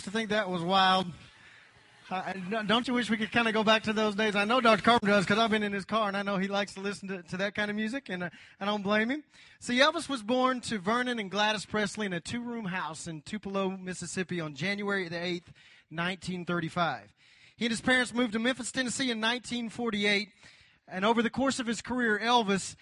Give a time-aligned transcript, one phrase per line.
[0.00, 1.08] Used to think that was wild?
[2.66, 4.34] Don't you wish we could kind of go back to those days?
[4.34, 4.80] I know Dr.
[4.80, 7.08] Carpenter does because I've been in his car and I know he likes to listen
[7.08, 9.22] to, to that kind of music, and uh, I don't blame him.
[9.58, 13.20] See, Elvis was born to Vernon and Gladys Presley in a two room house in
[13.20, 15.52] Tupelo, Mississippi on January the 8th,
[15.90, 17.12] 1935.
[17.58, 20.30] He and his parents moved to Memphis, Tennessee in 1948,
[20.88, 22.74] and over the course of his career, Elvis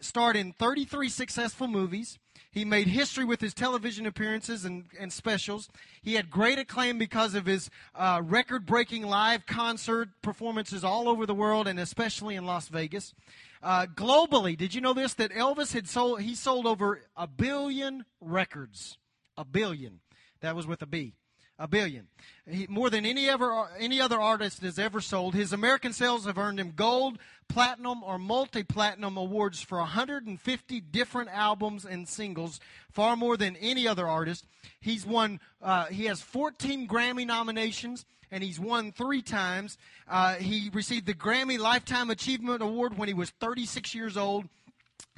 [0.00, 2.18] starred in 33 successful movies.
[2.52, 5.70] He made history with his television appearances and, and specials.
[6.02, 11.24] He had great acclaim because of his uh, record breaking live concert performances all over
[11.24, 13.14] the world and especially in Las Vegas.
[13.62, 15.14] Uh, globally, did you know this?
[15.14, 18.98] That Elvis had sold, he sold over a billion records.
[19.38, 20.00] A billion.
[20.42, 21.14] That was with a B
[21.58, 22.08] a billion.
[22.48, 25.34] He, more than any ever any other artist has ever sold.
[25.34, 31.84] His American sales have earned him gold, platinum, or multi-platinum awards for 150 different albums
[31.84, 32.58] and singles,
[32.90, 34.46] far more than any other artist.
[34.80, 35.40] He's won.
[35.60, 38.04] Uh, he has 14 Grammy nominations.
[38.34, 39.76] And he's won three times.
[40.08, 44.46] Uh, he received the Grammy Lifetime Achievement Award when he was 36 years old.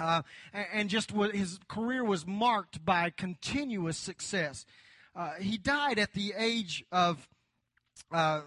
[0.01, 4.67] Uh, and just his career was marked by continuous success.
[5.17, 7.29] Uh, he died at the age of,
[8.11, 8.41] uh,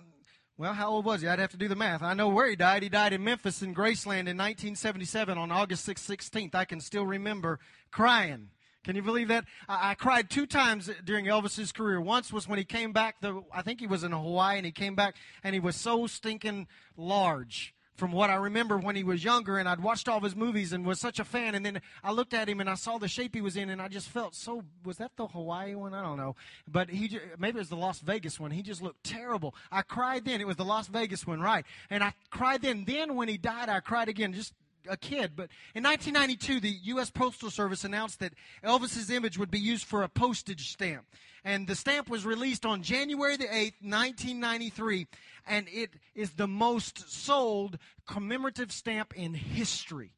[0.58, 1.28] well, how old was he?
[1.28, 2.02] I'd have to do the math.
[2.02, 2.84] I know where he died.
[2.84, 6.56] He died in Memphis in Graceland in 1977 on August 16th.
[6.56, 7.60] I can still remember
[7.92, 8.50] crying.
[8.84, 9.46] Can you believe that?
[9.70, 12.02] I, I, cried two times during Elvis's career.
[12.02, 13.22] Once was when he came back.
[13.22, 16.08] The, I think he was in Hawaii, and he came back, and he was so
[16.08, 20.24] stinking large from what I remember when he was younger, and I'd watched all of
[20.24, 21.56] his movies and was such a fan.
[21.56, 23.82] And then I looked at him and I saw the shape he was in, and
[23.82, 24.64] I just felt so.
[24.86, 25.94] Was that the Hawaii one?
[25.94, 26.36] I don't know,
[26.68, 28.52] but he maybe it was the Las Vegas one.
[28.52, 29.56] He just looked terrible.
[29.72, 30.40] I cried then.
[30.40, 31.66] It was the Las Vegas one, right?
[31.90, 32.86] And I cried then.
[32.86, 34.34] Then when he died, I cried again.
[34.34, 34.54] Just
[34.90, 35.34] a kid.
[35.36, 37.10] But in 1992, the U.S.
[37.10, 38.34] Postal Service announced that
[38.64, 41.06] Elvis's image would be used for a postage stamp.
[41.44, 45.08] And the stamp was released on January the 8th, 1993
[45.48, 50.12] and it is the most sold commemorative stamp in history.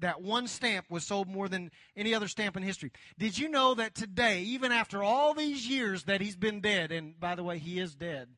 [0.00, 2.90] That one stamp was sold more than any other stamp in history.
[3.18, 7.18] Did you know that today, even after all these years that he's been dead, and
[7.18, 8.28] by the way, he is dead,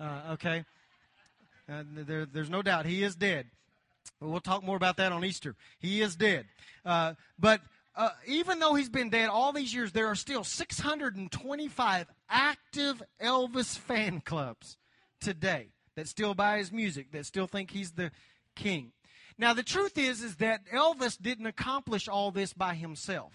[0.00, 0.64] uh, okay?
[1.68, 3.46] Uh, there, there's no doubt he is dead.
[4.20, 5.54] We'll talk more about that on Easter.
[5.78, 6.46] He is dead.
[6.84, 7.60] Uh, but
[7.94, 13.78] uh, even though he's been dead all these years, there are still 625 active Elvis
[13.78, 14.76] fan clubs
[15.20, 18.10] today that still buy his music, that still think he's the
[18.54, 18.92] king.
[19.38, 23.32] Now, the truth is, is that Elvis didn't accomplish all this by himself.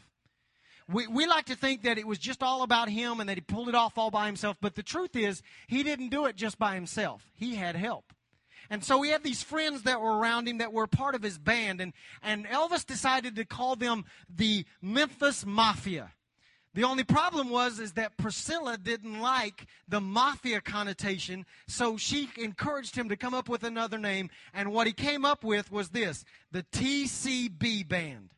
[0.87, 3.41] We, we like to think that it was just all about him and that he
[3.41, 6.59] pulled it off all by himself, but the truth is, he didn't do it just
[6.59, 7.23] by himself.
[7.33, 8.13] He had help.
[8.71, 11.37] And so he had these friends that were around him that were part of his
[11.37, 11.91] band, and,
[12.23, 16.13] and Elvis decided to call them the Memphis Mafia.
[16.73, 22.95] The only problem was is that Priscilla didn't like the mafia connotation, so she encouraged
[22.95, 26.23] him to come up with another name, and what he came up with was this,
[26.53, 28.29] the TCB band.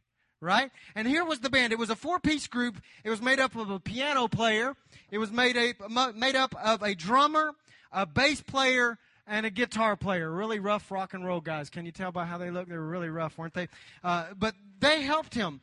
[0.41, 0.71] Right?
[0.95, 1.71] And here was the band.
[1.71, 2.81] It was a four-piece group.
[3.05, 4.75] It was made up of a piano player.
[5.09, 5.73] It was made a,
[6.13, 7.53] made up of a drummer,
[7.93, 8.97] a bass player,
[9.27, 10.31] and a guitar player.
[10.31, 11.69] Really rough rock and roll guys.
[11.69, 12.67] Can you tell by how they look?
[12.67, 13.67] They were really rough, weren't they?
[14.03, 15.61] Uh, but they helped him.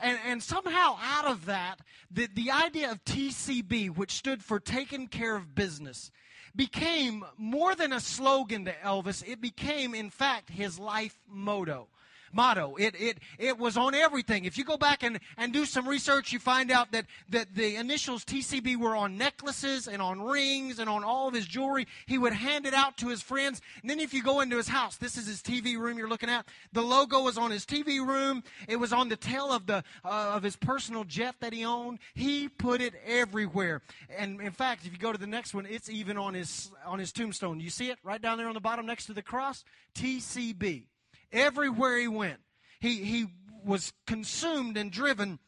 [0.00, 1.76] And, and somehow out of that,
[2.10, 6.10] the, the idea of TCB, which stood for taking care of business,
[6.56, 9.26] became more than a slogan to Elvis.
[9.26, 11.88] It became, in fact, his life motto
[12.34, 12.74] motto.
[12.76, 14.44] It, it, it was on everything.
[14.44, 17.76] If you go back and, and do some research, you find out that, that the
[17.76, 21.86] initials TCB were on necklaces and on rings and on all of his jewelry.
[22.06, 23.60] He would hand it out to his friends.
[23.80, 26.30] And then if you go into his house, this is his TV room you're looking
[26.30, 26.46] at.
[26.72, 28.42] The logo was on his TV room.
[28.68, 31.98] It was on the tail of, the, uh, of his personal jet that he owned.
[32.14, 33.82] He put it everywhere.
[34.16, 36.98] And in fact, if you go to the next one, it's even on his, on
[36.98, 37.60] his tombstone.
[37.60, 39.64] You see it right down there on the bottom next to the cross?
[39.94, 40.84] TCB.
[41.32, 42.40] Everywhere he went,
[42.80, 43.26] he, he
[43.64, 45.38] was consumed and driven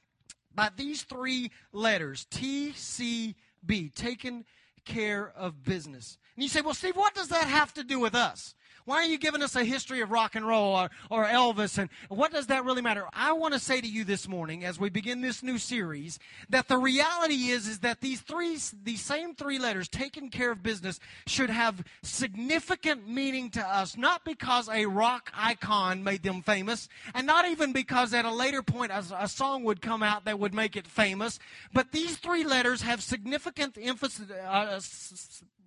[0.55, 4.45] by these three letters TCB, taken
[4.85, 6.19] care of business.
[6.35, 8.55] And you say, well, Steve, what does that have to do with us?
[8.87, 11.77] Why are you giving us a history of rock and roll or, or Elvis?
[11.77, 13.05] And what does that really matter?
[13.13, 16.69] I want to say to you this morning, as we begin this new series, that
[16.69, 21.01] the reality is, is that these three, these same three letters, taking care of business,
[21.27, 27.27] should have significant meaning to us, not because a rock icon made them famous, and
[27.27, 30.55] not even because at a later point a, a song would come out that would
[30.55, 31.41] make it famous,
[31.73, 34.79] but these three letters have significant emphasis, uh,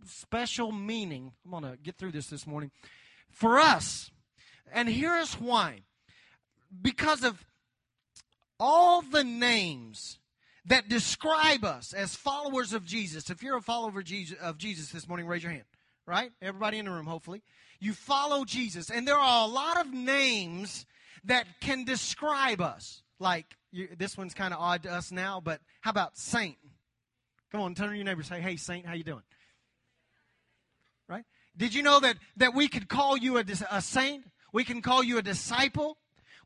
[0.06, 1.34] special meaning.
[1.44, 2.72] I'm going to get through this this morning
[3.32, 4.12] for us.
[4.72, 5.82] And here's why
[6.82, 7.44] because of
[8.60, 10.20] all the names
[10.66, 13.30] that describe us as followers of Jesus.
[13.30, 14.04] If you're a follower
[14.42, 15.66] of Jesus this morning, raise your hand.
[16.06, 16.32] Right?
[16.42, 17.44] Everybody in the room, hopefully.
[17.80, 18.90] You follow Jesus.
[18.90, 20.86] And there are a lot of names
[21.26, 23.04] that can describe us.
[23.20, 26.58] Like, you, this one's kind of odd to us now, but how about saint?
[27.52, 29.24] Come on, turn to your neighbor say, hey, saint, how you doing?
[31.60, 34.24] Did you know that, that we could call you a, a saint?
[34.54, 35.98] We can call you a disciple.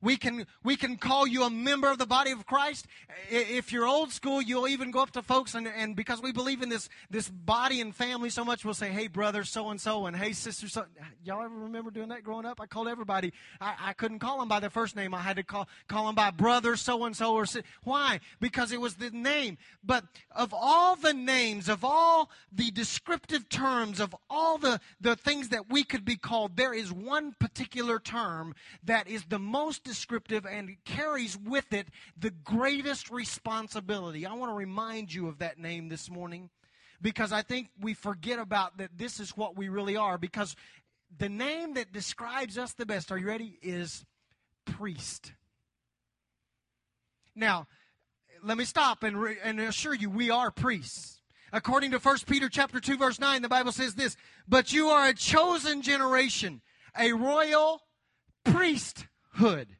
[0.03, 2.87] We can, we can call you a member of the body of Christ.
[3.31, 6.61] If you're old school, you'll even go up to folks, and, and because we believe
[6.61, 10.05] in this, this body and family so much, we'll say, hey, brother so and so,
[10.05, 10.83] and hey, sister so.
[11.23, 12.59] Y'all ever remember doing that growing up?
[12.59, 13.31] I called everybody.
[13.61, 15.13] I, I couldn't call them by their first name.
[15.13, 17.33] I had to call, call them by brother so and so.
[17.33, 17.45] or
[17.85, 18.19] Why?
[18.41, 19.57] Because it was the name.
[19.85, 20.03] But
[20.35, 25.69] of all the names, of all the descriptive terms, of all the, the things that
[25.69, 28.53] we could be called, there is one particular term
[28.83, 31.87] that is the most descriptive and carries with it
[32.17, 34.25] the greatest responsibility.
[34.25, 36.49] I want to remind you of that name this morning
[36.99, 40.55] because I think we forget about that this is what we really are because
[41.15, 44.03] the name that describes us the best, are you ready, is
[44.65, 45.33] priest.
[47.35, 47.67] Now,
[48.43, 51.21] let me stop and, re- and assure you we are priests.
[51.51, 54.17] According to 1 Peter chapter 2 verse 9, the Bible says this,
[54.47, 56.63] "But you are a chosen generation,
[56.97, 57.83] a royal
[58.43, 59.77] priesthood."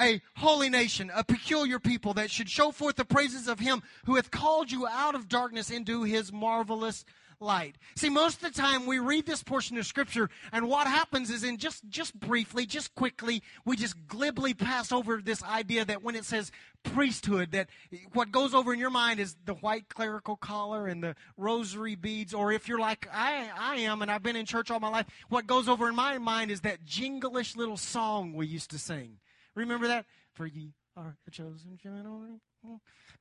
[0.00, 4.16] A holy nation, a peculiar people that should show forth the praises of him who
[4.16, 7.04] hath called you out of darkness into his marvelous
[7.40, 7.76] light.
[7.94, 11.44] See, most of the time we read this portion of scripture and what happens is
[11.44, 16.14] in just just briefly, just quickly, we just glibly pass over this idea that when
[16.14, 16.50] it says
[16.82, 17.68] priesthood that
[18.12, 22.32] what goes over in your mind is the white clerical collar and the rosary beads
[22.32, 25.06] or if you're like I I am and I've been in church all my life,
[25.28, 29.18] what goes over in my mind is that jinglish little song we used to sing.
[29.56, 30.04] Remember that?
[30.34, 32.40] For ye are a chosen generation.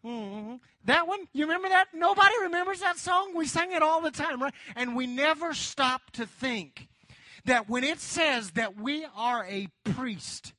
[0.05, 0.55] Mm-hmm.
[0.85, 1.21] That one?
[1.33, 1.87] You remember that?
[1.93, 3.33] Nobody remembers that song?
[3.35, 4.53] We sang it all the time, right?
[4.75, 6.89] And we never stop to think
[7.45, 10.53] that when it says that we are a priest,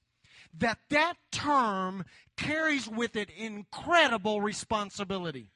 [0.58, 2.04] that that term
[2.36, 5.48] carries with it incredible responsibility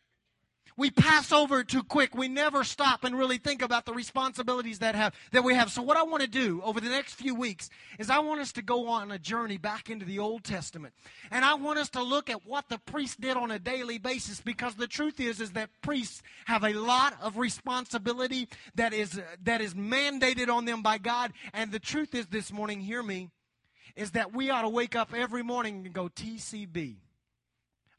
[0.81, 2.15] we pass over too quick.
[2.15, 5.71] We never stop and really think about the responsibilities that have that we have.
[5.71, 7.69] So what I want to do over the next few weeks
[7.99, 10.95] is I want us to go on a journey back into the Old Testament.
[11.31, 14.41] And I want us to look at what the priests did on a daily basis
[14.41, 19.61] because the truth is is that priests have a lot of responsibility that is that
[19.61, 21.35] is mandated on them by God.
[21.53, 23.29] And the truth is this morning, hear me,
[23.97, 26.97] is that we ought to wake up every morning and go TCB.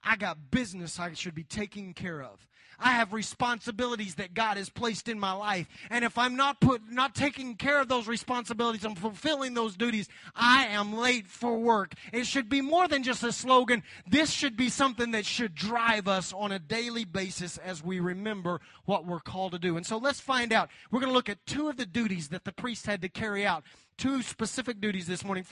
[0.04, 2.48] I got business I should be taking care of.
[2.82, 5.68] I have responsibilities that God has placed in my life.
[5.90, 10.10] And if I'm not put not taking care of those responsibilities and fulfilling those duties,
[10.36, 11.94] I am late for work.
[12.12, 13.84] It should be more than just a slogan.
[14.08, 18.62] This should be something that should drive us on a daily basis as we remember
[18.86, 19.78] what we're called to do.
[19.78, 20.70] And so let's find out.
[20.90, 23.46] We're going to look at two of the duties that the priest had to carry
[23.46, 23.64] out
[24.02, 25.46] two specific duties this morning.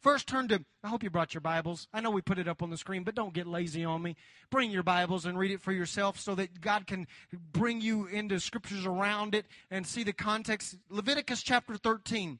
[0.00, 1.88] First, turn to, I hope you brought your Bibles.
[1.92, 4.14] I know we put it up on the screen, but don't get lazy on me.
[4.48, 7.08] Bring your Bibles and read it for yourself so that God can
[7.52, 10.76] bring you into scriptures around it and see the context.
[10.88, 12.38] Leviticus chapter 13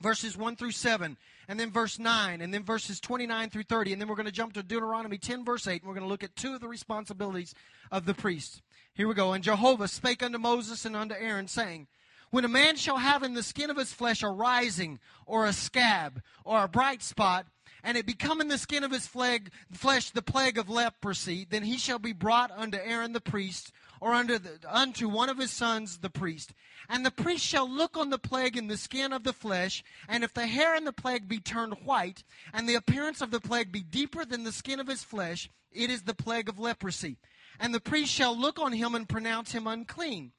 [0.00, 1.16] verses 1 through 7,
[1.48, 4.30] and then verse 9, and then verses 29 through 30, and then we're going to
[4.32, 6.68] jump to Deuteronomy 10, verse 8, and we're going to look at two of the
[6.68, 7.52] responsibilities
[7.90, 8.62] of the priest.
[8.94, 9.32] Here we go.
[9.32, 11.88] And Jehovah spake unto Moses and unto Aaron, saying,
[12.30, 15.52] when a man shall have in the skin of his flesh a rising, or a
[15.52, 17.46] scab, or a bright spot,
[17.82, 21.78] and it become in the skin of his flesh the plague of leprosy, then he
[21.78, 25.98] shall be brought unto Aaron the priest, or unto, the, unto one of his sons
[25.98, 26.52] the priest.
[26.88, 30.24] And the priest shall look on the plague in the skin of the flesh, and
[30.24, 33.72] if the hair in the plague be turned white, and the appearance of the plague
[33.72, 37.18] be deeper than the skin of his flesh, it is the plague of leprosy.
[37.60, 40.32] And the priest shall look on him and pronounce him unclean.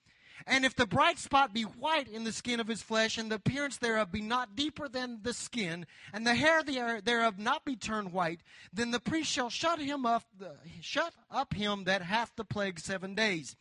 [0.47, 3.35] And if the bright spot be white in the skin of his flesh, and the
[3.35, 8.13] appearance thereof be not deeper than the skin, and the hair thereof not be turned
[8.13, 8.41] white,
[8.73, 10.23] then the priest shall shut him up,
[10.81, 13.55] shut up him that hath the plague seven days.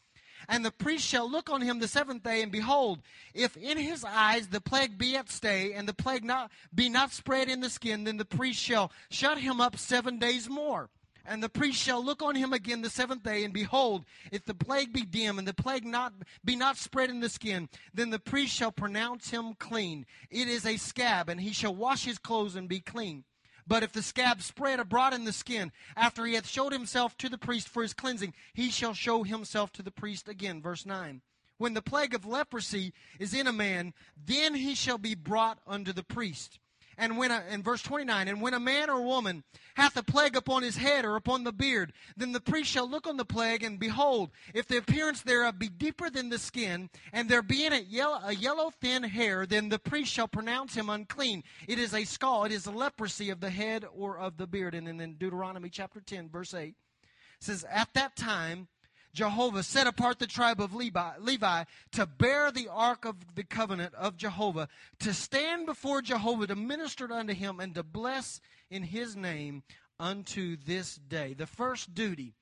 [0.49, 3.01] And the priest shall look on him the seventh day, and behold,
[3.35, 7.13] if in his eyes the plague be at stay, and the plague not be not
[7.13, 10.91] spread in the skin, then the priest shall shut him up seven days more.
[11.29, 14.55] And the priest shall look on him again the seventh day, and behold, if the
[14.55, 18.19] plague be dim, and the plague not be not spread in the skin, then the
[18.19, 20.07] priest shall pronounce him clean.
[20.31, 23.25] It is a scab, and he shall wash his clothes and be clean.
[23.67, 27.29] But if the scab spread abroad in the skin, after he hath showed himself to
[27.29, 30.63] the priest for his cleansing, he shall show himself to the priest again.
[30.63, 31.21] Verse 9.
[31.59, 35.93] When the plague of leprosy is in a man, then he shall be brought unto
[35.93, 36.59] the priest
[36.99, 39.45] and when a, in verse 29 and when a man or woman
[39.77, 43.07] hath a plague upon his head or upon the beard then the priest shall look
[43.07, 47.29] on the plague and behold if the appearance thereof be deeper than the skin and
[47.29, 50.91] there be in it yellow, a yellow thin hair then the priest shall pronounce him
[50.91, 51.43] unclean.
[51.67, 54.75] It is a scall it is a leprosy of the head or of the beard.
[54.75, 56.75] And then in deuteronomy chapter 10 verse 8
[57.41, 58.69] says at that time
[59.19, 63.93] Jehovah set apart the tribe of Levi, Levi, to bear the ark of the covenant
[63.95, 64.69] of Jehovah,
[65.01, 69.65] to stand before Jehovah, to minister unto him, and to bless in his name
[69.99, 71.35] unto this day.
[71.35, 72.35] The first duty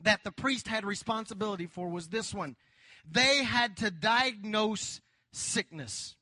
[0.00, 2.56] that the priest had responsibility for was this one
[3.08, 5.00] they had to diagnose
[5.30, 6.16] sickness.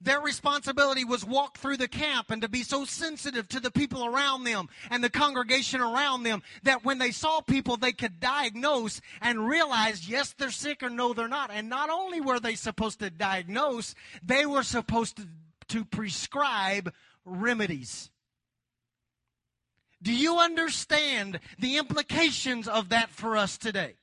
[0.00, 4.04] Their responsibility was walk through the camp and to be so sensitive to the people
[4.04, 9.00] around them and the congregation around them that when they saw people, they could diagnose
[9.20, 11.50] and realize, yes, they're sick or no, they're not.
[11.52, 15.26] And not only were they supposed to diagnose, they were supposed to,
[15.70, 16.92] to prescribe
[17.24, 18.10] remedies.
[20.00, 23.94] Do you understand the implications of that for us today?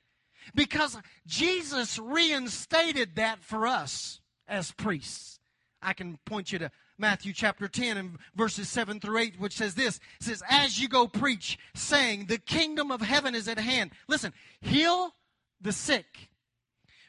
[0.53, 5.39] Because Jesus reinstated that for us as priests.
[5.85, 9.75] I can point you to Matthew chapter 10 and verses 7 through 8, which says
[9.75, 9.99] this.
[10.19, 13.91] It says, As you go preach, saying, The kingdom of heaven is at hand.
[14.07, 15.13] Listen, heal
[15.61, 16.29] the sick,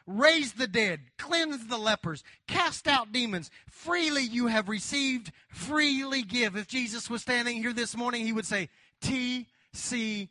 [0.06, 3.50] raise the dead, cleanse the lepers, cast out demons.
[3.68, 6.54] Freely you have received, freely give.
[6.54, 8.68] If Jesus was standing here this morning, he would say,
[9.02, 10.28] TCB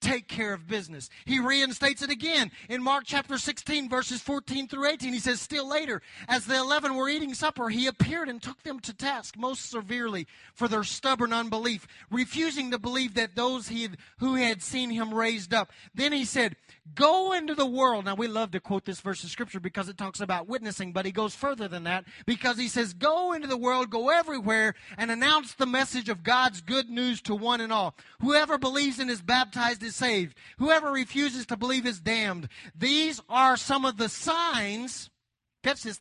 [0.00, 1.10] take care of business.
[1.24, 5.12] He reinstates it again in Mark chapter 16, verses 14 through 18.
[5.12, 8.80] He says, Still later, as the eleven were eating supper, he appeared and took them
[8.80, 13.96] to task most severely for their stubborn unbelief, refusing to believe that those he had,
[14.18, 15.70] who had seen him raised up.
[15.94, 16.56] Then he said,
[16.94, 18.06] Go into the world.
[18.06, 21.06] Now, we love to quote this verse of scripture because it talks about witnessing, but
[21.06, 25.10] he goes further than that because he says, Go into the world, go everywhere, and
[25.10, 27.94] announce the message of God's good news to one and all.
[28.20, 30.36] Whoever believes and is baptized saved.
[30.58, 32.48] Whoever refuses to believe is damned.
[32.74, 35.10] These are some of the signs,
[35.62, 36.00] catch this,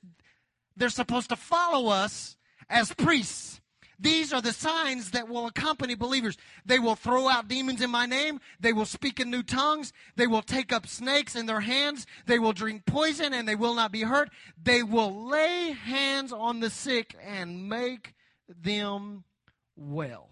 [0.75, 2.37] they're supposed to follow us
[2.69, 3.59] as priests.
[4.01, 6.37] These are the signs that will accompany believers.
[6.65, 8.39] They will throw out demons in my name.
[8.59, 9.91] They will speak in new tongues.
[10.15, 12.07] They will take up snakes in their hands.
[12.25, 14.29] They will drink poison and they will not be hurt.
[14.61, 18.13] They will lay hands on the sick and make
[18.47, 19.25] them
[19.75, 20.29] well.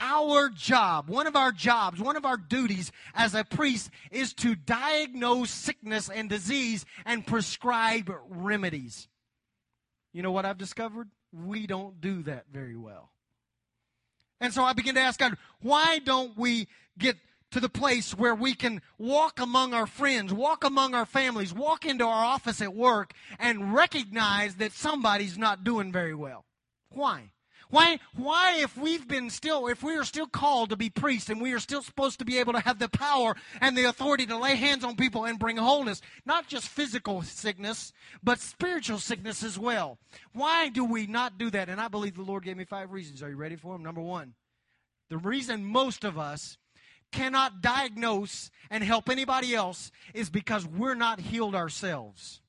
[0.00, 4.54] Our job, one of our jobs, one of our duties as a priest is to
[4.54, 9.08] diagnose sickness and disease and prescribe remedies.
[10.12, 11.08] You know what I've discovered?
[11.32, 13.10] we don't do that very well.
[14.40, 17.16] And so I begin to ask God, why don't we get
[17.50, 21.84] to the place where we can walk among our friends, walk among our families, walk
[21.84, 26.44] into our office at work, and recognize that somebody's not doing very well?
[26.90, 27.32] Why?
[27.70, 31.40] Why, why, if we've been still, if we are still called to be priests and
[31.40, 34.36] we are still supposed to be able to have the power and the authority to
[34.36, 39.58] lay hands on people and bring wholeness, not just physical sickness, but spiritual sickness as
[39.58, 39.98] well?
[40.32, 41.68] Why do we not do that?
[41.68, 43.22] And I believe the Lord gave me five reasons.
[43.22, 43.84] Are you ready for them?
[43.84, 44.34] Number one,
[45.08, 46.58] the reason most of us
[47.12, 52.40] cannot diagnose and help anybody else is because we're not healed ourselves.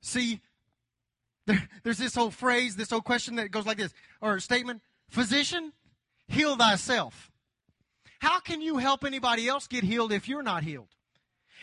[0.00, 0.40] See,
[1.46, 5.72] there, there's this whole phrase, this whole question that goes like this, or statement Physician,
[6.28, 7.30] heal thyself.
[8.18, 10.88] How can you help anybody else get healed if you're not healed?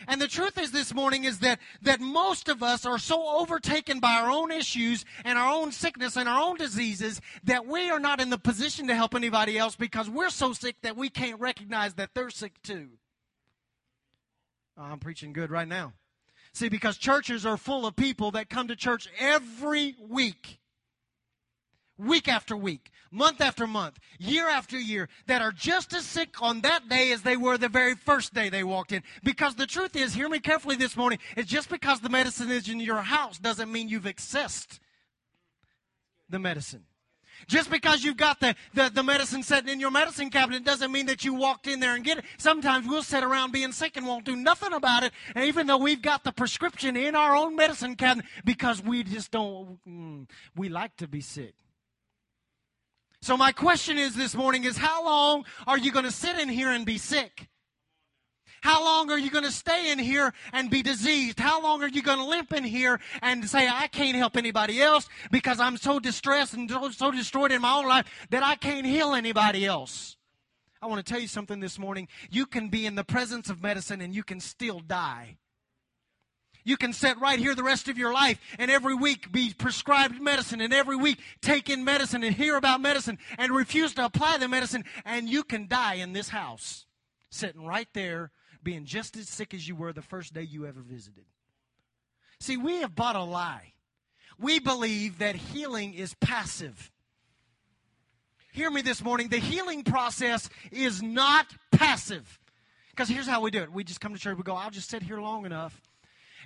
[0.08, 4.00] And the truth is this morning is that, that most of us are so overtaken
[4.00, 8.00] by our own issues and our own sickness and our own diseases that we are
[8.00, 11.40] not in the position to help anybody else because we're so sick that we can't
[11.40, 12.88] recognize that they're sick too.
[14.76, 15.92] Oh, I'm preaching good right now.
[16.54, 20.60] See, because churches are full of people that come to church every week,
[21.98, 26.60] week after week, month after month, year after year, that are just as sick on
[26.60, 29.02] that day as they were the very first day they walked in.
[29.24, 32.68] Because the truth is, hear me carefully this morning, it's just because the medicine is
[32.68, 34.78] in your house doesn't mean you've accessed
[36.28, 36.84] the medicine.
[37.46, 41.06] Just because you've got the, the, the, medicine sitting in your medicine cabinet doesn't mean
[41.06, 42.24] that you walked in there and get it.
[42.38, 46.02] Sometimes we'll sit around being sick and won't do nothing about it, even though we've
[46.02, 50.96] got the prescription in our own medicine cabinet because we just don't, mm, we like
[50.96, 51.54] to be sick.
[53.20, 56.48] So my question is this morning is how long are you going to sit in
[56.48, 57.48] here and be sick?
[58.64, 61.38] How long are you going to stay in here and be diseased?
[61.38, 64.80] How long are you going to limp in here and say, I can't help anybody
[64.80, 68.86] else because I'm so distressed and so, destroyed in my own life that I can't
[68.86, 70.16] heal anybody else?
[70.80, 72.08] I want to tell you something this morning.
[72.30, 75.36] You can be in the presence of medicine and you can still die.
[76.64, 80.22] You can sit right here the rest of your life and every week be prescribed
[80.22, 84.38] medicine and every week take in medicine and hear about medicine and refuse to apply
[84.38, 86.86] the medicine and you can die in this house
[87.30, 88.30] sitting right there
[88.64, 91.24] being just as sick as you were the first day you ever visited.
[92.40, 93.74] See, we have bought a lie.
[94.38, 96.90] We believe that healing is passive.
[98.52, 99.28] Hear me this morning.
[99.28, 102.38] The healing process is not passive.
[102.90, 104.88] Because here's how we do it we just come to church, we go, I'll just
[104.88, 105.80] sit here long enough.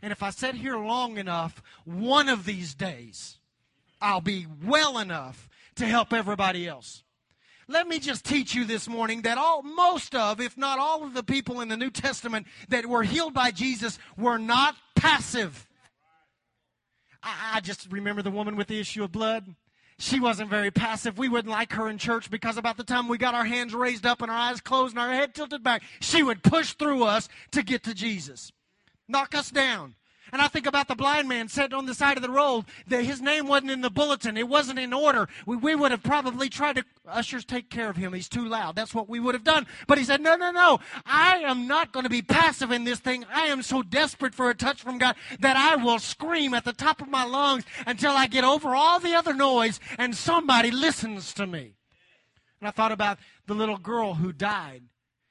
[0.01, 3.39] And if I sit here long enough, one of these days,
[4.01, 7.03] I'll be well enough to help everybody else.
[7.71, 11.13] Let me just teach you this morning that all, most of, if not all of
[11.13, 15.69] the people in the New Testament that were healed by Jesus were not passive.
[17.23, 19.55] I, I just remember the woman with the issue of blood.
[19.99, 21.19] She wasn't very passive.
[21.19, 24.07] We wouldn't like her in church because about the time we got our hands raised
[24.07, 27.29] up and our eyes closed and our head tilted back, she would push through us
[27.51, 28.51] to get to Jesus.
[29.09, 29.95] Knock us down.
[30.33, 32.67] And I think about the blind man sitting on the side of the road.
[32.87, 34.37] That his name wasn't in the bulletin.
[34.37, 35.29] It wasn't in order.
[35.47, 38.13] We, we would have probably tried to, ushers, take care of him.
[38.13, 38.77] He's too loud.
[38.77, 39.67] That's what we would have done.
[39.87, 40.81] But he said, no, no, no.
[41.07, 43.25] I am not going to be passive in this thing.
[43.33, 46.73] I am so desperate for a touch from God that I will scream at the
[46.73, 51.33] top of my lungs until I get over all the other noise and somebody listens
[51.35, 51.75] to me.
[52.61, 54.83] And I thought about the little girl who died.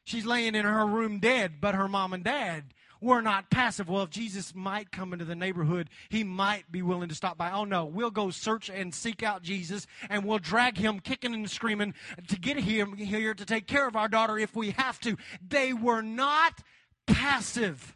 [0.03, 3.89] She's laying in her room dead, but her mom and dad we're not passive.
[3.89, 7.51] Well, if Jesus might come into the neighborhood, he might be willing to stop by.
[7.51, 7.85] Oh, no.
[7.85, 11.93] We'll go search and seek out Jesus, and we'll drag him kicking and screaming
[12.27, 15.17] to get him here to take care of our daughter if we have to.
[15.47, 16.61] They were not
[17.05, 17.95] passive.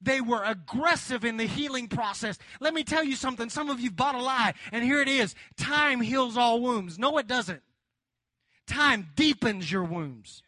[0.00, 2.38] They were aggressive in the healing process.
[2.60, 3.50] Let me tell you something.
[3.50, 5.34] Some of you bought a lie, and here it is.
[5.56, 6.98] Time heals all wounds.
[6.98, 7.62] No, it doesn't.
[8.66, 10.42] Time deepens your wounds.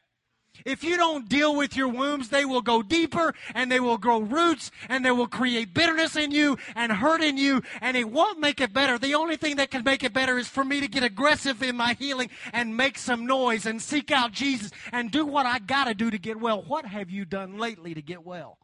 [0.64, 4.20] If you don't deal with your wounds, they will go deeper and they will grow
[4.20, 8.40] roots and they will create bitterness in you and hurt in you and it won't
[8.40, 8.98] make it better.
[8.98, 11.76] The only thing that can make it better is for me to get aggressive in
[11.76, 15.84] my healing and make some noise and seek out Jesus and do what I got
[15.84, 16.62] to do to get well.
[16.62, 18.58] What have you done lately to get well?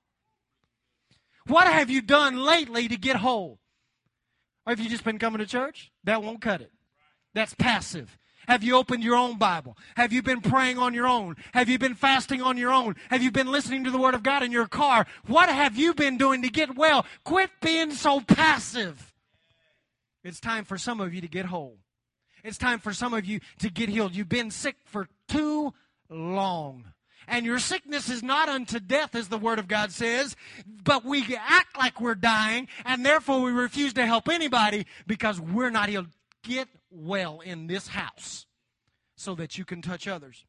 [1.47, 3.61] What have you done lately to get whole?
[4.67, 5.93] Or have you just been coming to church?
[6.05, 6.73] That won't cut it.
[7.35, 8.19] That's passive.
[8.49, 9.77] Have you opened your own Bible?
[9.97, 11.37] Have you been praying on your own?
[11.53, 12.97] Have you been fasting on your own?
[13.11, 15.07] Have you been listening to the Word of God in your car?
[15.27, 17.07] What have you been doing to get well?
[17.25, 19.13] Quit being so passive.
[20.23, 21.79] It's time for some of you to get whole.
[22.43, 24.15] It's time for some of you to get healed.
[24.15, 25.75] You've been sick for too
[26.09, 26.93] long.
[27.29, 30.37] And your sickness is not unto death, as the Word of God says,
[30.85, 35.71] but we act like we're dying, and therefore we refuse to help anybody because we're
[35.71, 36.07] not healed.
[36.45, 38.47] Get well in this house
[39.17, 40.45] so that you can touch others.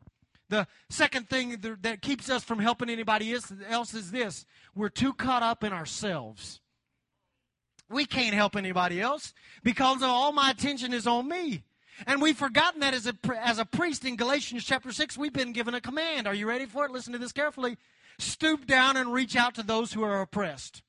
[0.50, 3.36] The second thing that keeps us from helping anybody
[3.68, 6.62] else is this we're too caught up in ourselves.
[7.90, 9.34] We can't help anybody else
[9.64, 11.64] because all my attention is on me.
[12.06, 15.52] And we've forgotten that as a, as a priest in Galatians chapter 6, we've been
[15.52, 16.28] given a command.
[16.28, 16.92] Are you ready for it?
[16.92, 17.78] Listen to this carefully.
[18.20, 20.84] Stoop down and reach out to those who are oppressed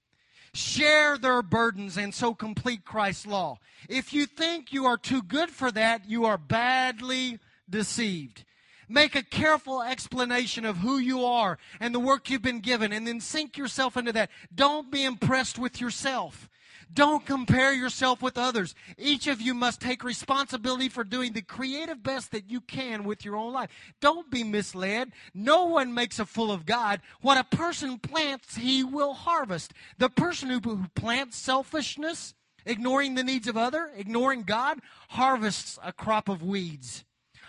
[0.58, 3.58] share their burdens and so complete Christ's law.
[3.88, 7.38] If you think you are too good for that, you are badly
[7.70, 8.44] deceived.
[8.88, 13.06] Make a careful explanation of who you are and the work you've been given, and
[13.06, 14.30] then sink yourself into that.
[14.54, 16.48] Don't be impressed with yourself.
[16.92, 18.74] Don't compare yourself with others.
[18.96, 23.24] Each of you must take responsibility for doing the creative best that you can with
[23.24, 23.70] your own life.
[24.00, 25.12] Don't be misled.
[25.34, 27.00] No one makes a fool of God.
[27.20, 29.72] What a person plants, he will harvest.
[29.98, 35.92] The person who, who plants selfishness, ignoring the needs of other, ignoring God, harvests a
[35.92, 37.04] crop of weeds.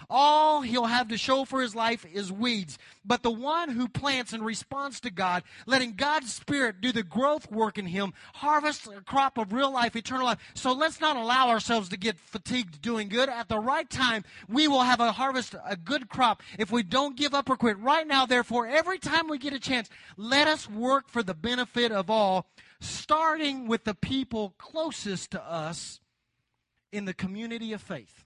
[0.09, 2.79] All he'll have to show for his life is weeds.
[3.05, 7.51] But the one who plants in response to God, letting God's Spirit do the growth
[7.51, 10.39] work in him, harvests a crop of real life, eternal life.
[10.55, 13.29] So let's not allow ourselves to get fatigued doing good.
[13.29, 17.15] At the right time, we will have a harvest, a good crop if we don't
[17.15, 17.77] give up or quit.
[17.77, 21.91] Right now, therefore, every time we get a chance, let us work for the benefit
[21.91, 22.47] of all,
[22.81, 25.99] starting with the people closest to us
[26.91, 28.25] in the community of faith.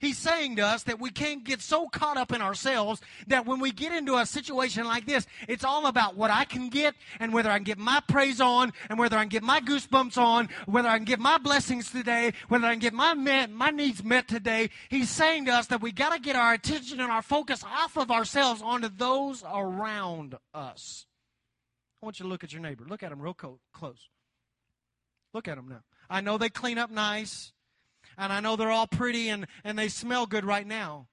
[0.00, 3.60] He's saying to us that we can't get so caught up in ourselves that when
[3.60, 7.34] we get into a situation like this, it's all about what I can get and
[7.34, 10.48] whether I can get my praise on and whether I can get my goosebumps on,
[10.64, 14.02] whether I can get my blessings today, whether I can get my met, my needs
[14.02, 14.70] met today.
[14.88, 17.98] He's saying to us that we got to get our attention and our focus off
[17.98, 21.04] of ourselves onto those around us.
[22.02, 22.86] I want you to look at your neighbor.
[22.88, 24.08] Look at him real co- close.
[25.34, 25.82] Look at him now.
[26.08, 27.52] I know they clean up nice
[28.18, 31.08] and I know they're all pretty and, and they smell good right now.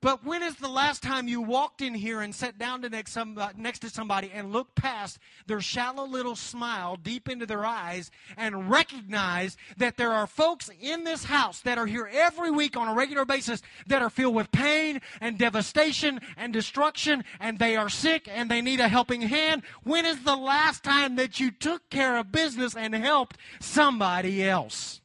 [0.00, 3.12] But when is the last time you walked in here and sat down to next,
[3.12, 7.66] some, uh, next to somebody and looked past their shallow little smile deep into their
[7.66, 12.76] eyes and recognized that there are folks in this house that are here every week
[12.76, 17.74] on a regular basis that are filled with pain and devastation and destruction and they
[17.74, 19.64] are sick and they need a helping hand?
[19.82, 25.00] When is the last time that you took care of business and helped somebody else?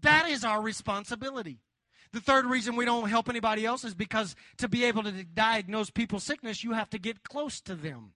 [0.00, 1.58] That is our responsibility.
[2.12, 5.90] The third reason we don't help anybody else is because to be able to diagnose
[5.90, 8.12] people's sickness, you have to get close to them.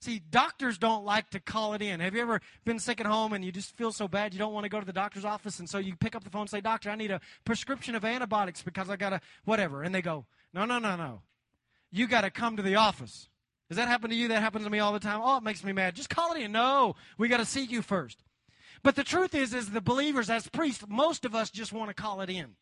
[0.00, 2.00] See, doctors don't like to call it in.
[2.00, 4.52] Have you ever been sick at home and you just feel so bad you don't
[4.52, 5.58] want to go to the doctor's office?
[5.58, 8.04] And so you pick up the phone and say, Doctor, I need a prescription of
[8.04, 9.82] antibiotics because I got a whatever.
[9.82, 11.22] And they go, No, no, no, no.
[11.90, 13.30] You got to come to the office.
[13.68, 14.28] Does that happen to you?
[14.28, 15.20] That happens to me all the time.
[15.22, 15.94] Oh, it makes me mad.
[15.94, 16.52] Just call it in.
[16.52, 18.22] No, we got to see you first.
[18.84, 21.94] But the truth is, as the believers, as priests, most of us just want to
[21.94, 22.54] call it in.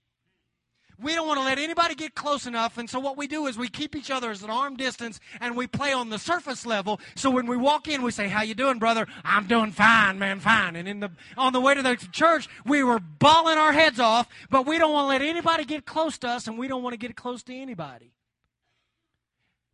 [0.97, 3.59] We don't want to let anybody get close enough, and so what we do is
[3.59, 7.01] we keep each other at an arm distance and we play on the surface level.
[7.17, 10.39] So when we walk in, we say, "How you doing, brother?" "I'm doing fine, man,
[10.39, 13.99] fine." And in the on the way to the church, we were bawling our heads
[13.99, 16.85] off, but we don't want to let anybody get close to us, and we don't
[16.85, 18.13] want to get close to anybody.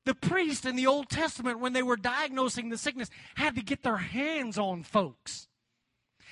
[0.04, 3.82] The priest in the Old Testament, when they were diagnosing the sickness, had to get
[3.82, 5.47] their hands on folks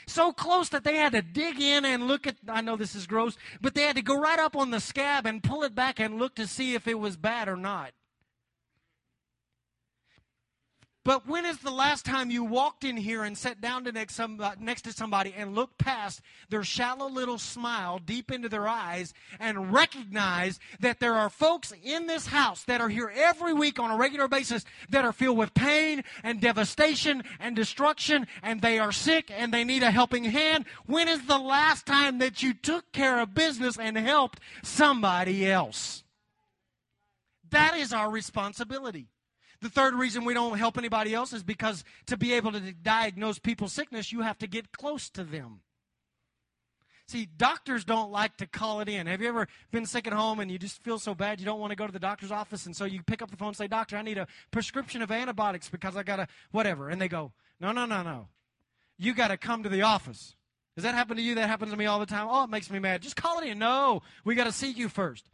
[0.06, 3.06] so close that they had to dig in and look at I know this is
[3.06, 6.00] gross, but they had to go right up on the scab and pull it back
[6.00, 7.92] and look to see if it was bad or not.
[11.06, 14.18] But when is the last time you walked in here and sat down to next,
[14.18, 14.26] uh,
[14.58, 19.72] next to somebody and looked past their shallow little smile deep into their eyes and
[19.72, 23.96] recognized that there are folks in this house that are here every week on a
[23.96, 29.30] regular basis that are filled with pain and devastation and destruction and they are sick
[29.30, 30.64] and they need a helping hand?
[30.86, 36.02] When is the last time that you took care of business and helped somebody else?
[37.50, 39.06] That is our responsibility.
[39.60, 43.38] The third reason we don't help anybody else is because to be able to diagnose
[43.38, 45.60] people's sickness, you have to get close to them.
[47.08, 49.06] See, doctors don't like to call it in.
[49.06, 51.60] Have you ever been sick at home and you just feel so bad you don't
[51.60, 52.66] want to go to the doctor's office?
[52.66, 55.12] And so you pick up the phone and say, Doctor, I need a prescription of
[55.12, 56.88] antibiotics because I got a whatever.
[56.88, 58.26] And they go, No, no, no, no.
[58.98, 60.34] You got to come to the office.
[60.74, 61.36] Does that happen to you?
[61.36, 62.26] That happens to me all the time.
[62.28, 63.02] Oh, it makes me mad.
[63.02, 63.58] Just call it in.
[63.58, 65.30] No, we got to see you first.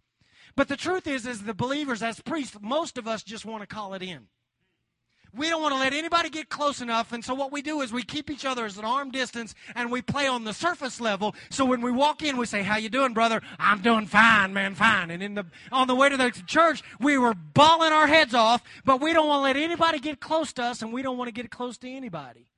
[0.55, 3.67] But the truth is, as the believers, as priests, most of us just want to
[3.67, 4.29] call it in.
[5.35, 7.91] We don't want to let anybody get close enough, and so what we do is
[7.91, 11.35] we keep each other at an arm distance and we play on the surface level.
[11.49, 14.75] So when we walk in, we say, "How you doing, brother?" "I'm doing fine, man,
[14.75, 18.35] fine." And in the on the way to the church, we were bawling our heads
[18.35, 21.17] off, but we don't want to let anybody get close to us, and we don't
[21.17, 22.51] want to get close to anybody.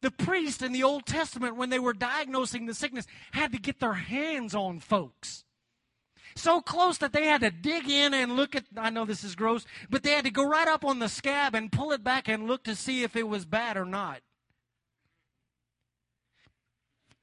[0.00, 3.78] The priest in the Old Testament, when they were diagnosing the sickness, had to get
[3.78, 5.44] their hands on folks
[6.40, 9.34] so close that they had to dig in and look at I know this is
[9.34, 12.28] gross, but they had to go right up on the scab and pull it back
[12.28, 14.20] and look to see if it was bad or not.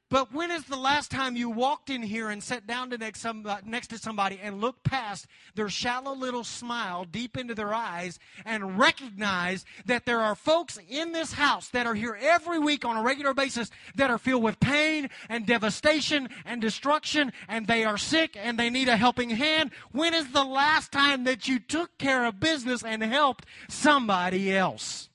[0.09, 3.25] But when is the last time you walked in here and sat down to next,
[3.25, 3.33] uh,
[3.65, 8.79] next to somebody and looked past their shallow little smile deep into their eyes and
[8.79, 13.01] recognized that there are folks in this house that are here every week on a
[13.03, 18.37] regular basis that are filled with pain and devastation and destruction and they are sick
[18.37, 19.71] and they need a helping hand?
[19.91, 25.09] When is the last time that you took care of business and helped somebody else?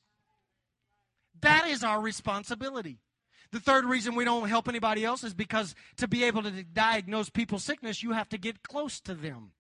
[1.41, 2.99] That is our responsibility.
[3.53, 7.29] The third reason we don't help anybody else is because to be able to diagnose
[7.29, 9.53] people's sickness, you have to get close to them.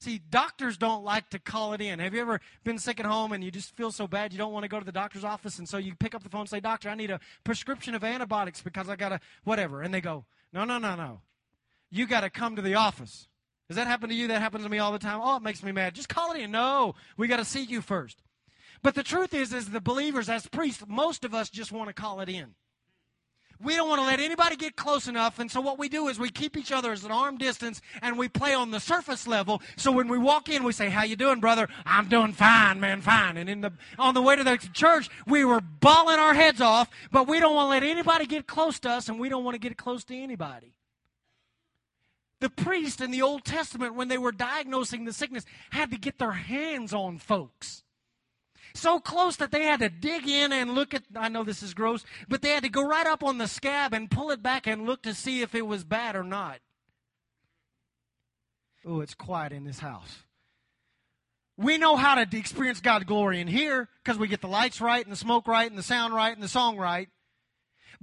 [0.00, 1.98] See, doctors don't like to call it in.
[1.98, 4.52] Have you ever been sick at home and you just feel so bad you don't
[4.52, 5.58] want to go to the doctor's office?
[5.58, 8.04] And so you pick up the phone and say, Doctor, I need a prescription of
[8.04, 9.82] antibiotics because I got a whatever.
[9.82, 11.22] And they go, No, no, no, no.
[11.90, 13.28] You got to come to the office.
[13.68, 14.28] Does that happen to you?
[14.28, 15.20] That happens to me all the time.
[15.22, 15.94] Oh, it makes me mad.
[15.94, 16.50] Just call it in.
[16.50, 18.22] No, we got to see you first.
[18.84, 21.94] But the truth is, as the believers, as priests, most of us just want to
[21.94, 22.54] call it in.
[23.58, 26.18] We don't want to let anybody get close enough, and so what we do is
[26.18, 29.62] we keep each other as an arm distance, and we play on the surface level.
[29.76, 33.00] So when we walk in, we say, "How you doing, brother?" "I'm doing fine, man,
[33.00, 36.60] fine." And in the on the way to the church, we were bawling our heads
[36.60, 39.44] off, but we don't want to let anybody get close to us, and we don't
[39.44, 40.76] want to get close to anybody.
[42.40, 46.18] The priest in the Old Testament, when they were diagnosing the sickness, had to get
[46.18, 47.83] their hands on folks
[48.74, 51.74] so close that they had to dig in and look at I know this is
[51.74, 54.66] gross, but they had to go right up on the scab and pull it back
[54.66, 56.58] and look to see if it was bad or not.
[58.86, 60.24] Oh, it's quiet in this house.
[61.56, 65.04] We know how to experience God's glory in here because we get the lights right
[65.04, 67.08] and the smoke right and the sound right and the song right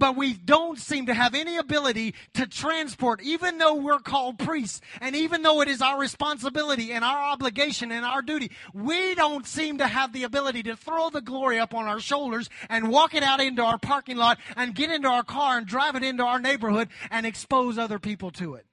[0.02, 4.82] but we don't seem to have any ability to transport, even though we're called priests,
[5.00, 9.46] and even though it is our responsibility and our obligation and our duty, we don't
[9.46, 13.14] seem to have the ability to throw the glory up on our shoulders and walk
[13.14, 16.24] it out into our parking lot and get into our car and drive it into
[16.24, 18.66] our neighborhood and expose other people to it.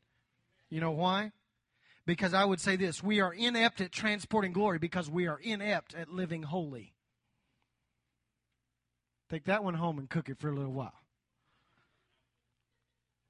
[0.71, 1.33] You know why?
[2.07, 5.95] Because I would say this we are inept at transporting glory because we are inept
[5.95, 6.95] at living holy.
[9.29, 10.95] Take that one home and cook it for a little while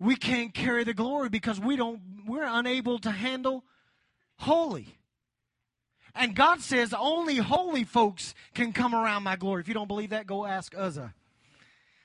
[0.01, 3.65] we can't carry the glory because we don't we're unable to handle
[4.39, 4.87] holy.
[6.15, 9.61] And god says only holy folks can come around my glory.
[9.61, 11.15] If you don't believe that go ask uzzah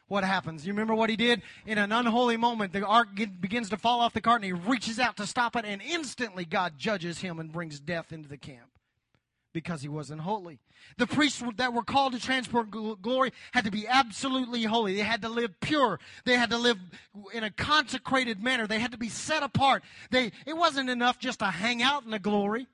[0.07, 0.67] what happens.
[0.67, 1.41] You remember what he did?
[1.65, 4.99] In an unholy moment the ark begins to fall off the cart and he reaches
[4.99, 5.65] out to stop it.
[5.65, 8.72] And instantly god judges him and brings death into the camp
[9.53, 10.59] because he wasn't holy.
[10.97, 14.95] The priests that were called to transport glory had to be absolutely holy.
[14.95, 15.99] They had to live pure.
[16.25, 16.77] They had to live
[17.33, 18.67] in a consecrated manner.
[18.67, 19.83] They had to be set apart.
[20.09, 22.67] They, it wasn't enough just to hang out in the glory.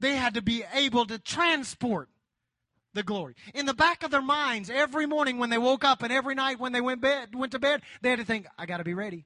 [0.00, 2.08] They had to be able to transport
[2.92, 3.34] the glory.
[3.54, 6.60] In the back of their minds, every morning when they woke up and every night
[6.60, 8.94] when they went, bed, went to bed, they had to think, I got to be
[8.94, 9.24] ready.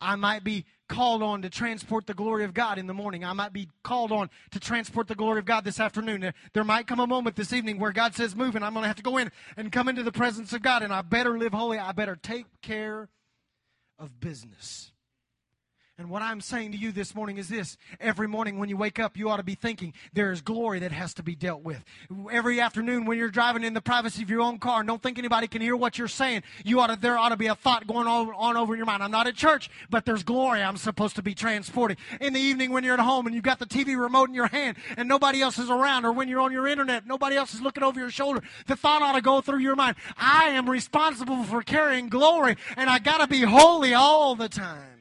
[0.00, 3.24] I might be called on to transport the glory of God in the morning.
[3.24, 6.32] I might be called on to transport the glory of God this afternoon.
[6.52, 8.88] There might come a moment this evening where God says, Move, and I'm going to
[8.88, 11.52] have to go in and come into the presence of God, and I better live
[11.52, 11.78] holy.
[11.78, 13.08] I better take care
[13.98, 14.92] of business.
[16.00, 18.98] And what I'm saying to you this morning is this every morning when you wake
[18.98, 21.84] up, you ought to be thinking there is glory that has to be dealt with.
[22.32, 25.46] Every afternoon when you're driving in the privacy of your own car don't think anybody
[25.46, 28.06] can hear what you're saying, you ought to, there ought to be a thought going
[28.06, 29.02] on, on over in your mind.
[29.02, 31.98] I'm not at church, but there's glory I'm supposed to be transporting.
[32.18, 34.46] In the evening when you're at home and you've got the TV remote in your
[34.46, 37.60] hand and nobody else is around, or when you're on your internet, nobody else is
[37.60, 39.96] looking over your shoulder, the thought ought to go through your mind.
[40.16, 44.99] I am responsible for carrying glory and I got to be holy all the time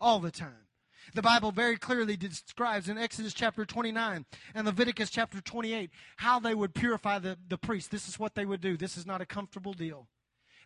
[0.00, 0.68] all the time.
[1.14, 6.54] The Bible very clearly describes in Exodus chapter 29 and Leviticus chapter 28 how they
[6.54, 7.90] would purify the, the priest.
[7.90, 8.76] This is what they would do.
[8.76, 10.08] This is not a comfortable deal.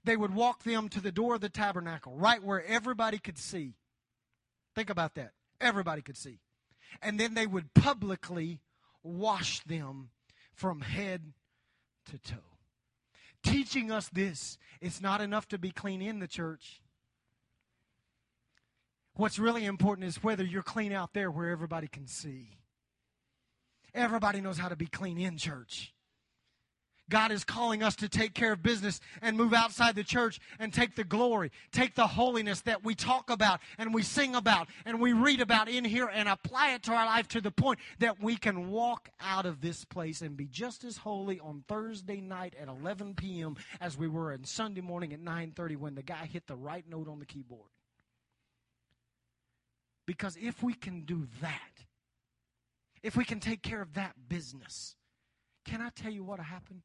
[0.04, 3.76] They would walk them to the door of the tabernacle, right where everybody could see.
[4.74, 5.32] Think about that.
[5.60, 6.40] Everybody could see.
[7.00, 8.60] And then they would publicly
[9.04, 10.10] wash them
[10.54, 11.32] from head
[12.10, 12.58] to toe.
[13.42, 16.81] Teaching us this it's not enough to be clean in the church.
[19.14, 22.50] What's really important is whether you're clean out there where everybody can see.
[23.94, 25.92] Everybody knows how to be clean in church.
[27.10, 30.72] God is calling us to take care of business and move outside the church and
[30.72, 34.98] take the glory, take the holiness that we talk about and we sing about and
[34.98, 38.22] we read about in here and apply it to our life to the point that
[38.22, 42.54] we can walk out of this place and be just as holy on Thursday night
[42.58, 43.56] at 11 p.m.
[43.78, 47.08] as we were on Sunday morning at 9:30 when the guy hit the right note
[47.08, 47.68] on the keyboard.
[50.06, 51.84] Because if we can do that,
[53.02, 54.96] if we can take care of that business,
[55.64, 56.82] can I tell you what will happen?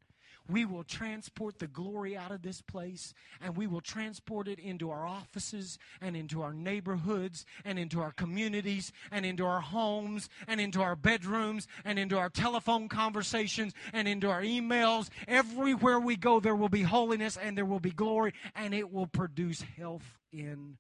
[0.50, 4.90] We will transport the glory out of this place and we will transport it into
[4.90, 10.62] our offices and into our neighborhoods and into our communities and into our homes and
[10.62, 15.10] into our bedrooms and into our telephone conversations and into our emails.
[15.28, 19.08] Everywhere we go, there will be holiness and there will be glory and it will
[19.08, 20.78] produce health in.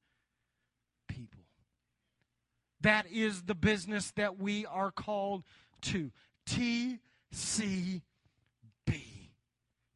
[2.82, 5.44] That is the business that we are called
[5.84, 6.12] to.
[6.48, 8.02] TCB.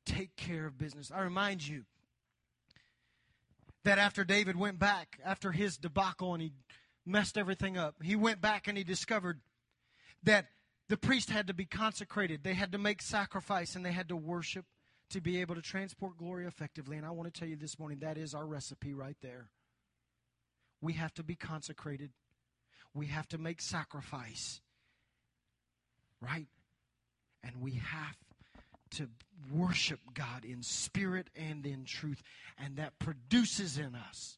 [0.06, 1.12] Take care of business.
[1.14, 1.84] I remind you
[3.84, 6.52] that after David went back, after his debacle and he
[7.06, 9.40] messed everything up, he went back and he discovered
[10.24, 10.48] that
[10.90, 12.44] the priest had to be consecrated.
[12.44, 14.66] They had to make sacrifice and they had to worship
[15.12, 16.98] to be able to transport glory effectively.
[16.98, 19.50] And I want to tell you this morning that is our recipe right there.
[20.82, 22.12] We have to be consecrated
[22.94, 24.62] we have to make sacrifice.
[26.22, 26.48] Right?
[27.44, 28.18] And we have
[28.92, 29.08] to
[29.52, 32.22] worship God in spirit and in truth.
[32.58, 34.38] And that produces in us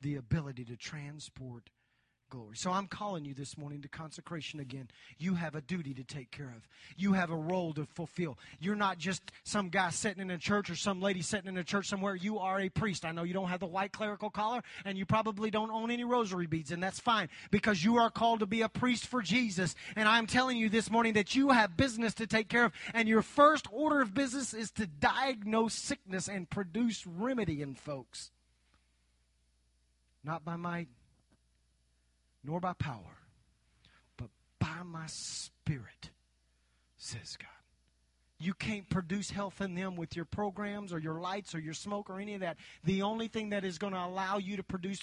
[0.00, 1.68] the ability to transport
[2.32, 2.56] glory.
[2.56, 4.88] So I'm calling you this morning to consecration again.
[5.18, 6.66] You have a duty to take care of.
[6.96, 8.38] You have a role to fulfill.
[8.58, 11.62] You're not just some guy sitting in a church or some lady sitting in a
[11.62, 12.14] church somewhere.
[12.14, 13.04] You are a priest.
[13.04, 16.04] I know you don't have the white clerical collar and you probably don't own any
[16.04, 19.74] rosary beads, and that's fine because you are called to be a priest for Jesus.
[19.94, 23.06] And I'm telling you this morning that you have business to take care of, and
[23.06, 28.30] your first order of business is to diagnose sickness and produce remedy in folks.
[30.24, 30.88] Not by might,
[32.44, 33.18] nor by power,
[34.16, 34.28] but
[34.58, 36.10] by my spirit,
[36.96, 37.48] says God.
[38.38, 42.10] You can't produce health in them with your programs or your lights or your smoke
[42.10, 42.56] or any of that.
[42.82, 44.98] The only thing that is going to allow you to produce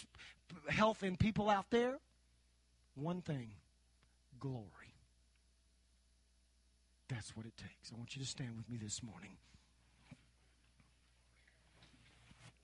[0.68, 1.96] health in people out there,
[2.96, 3.52] one thing
[4.40, 4.66] glory.
[7.08, 7.92] That's what it takes.
[7.94, 9.32] I want you to stand with me this morning.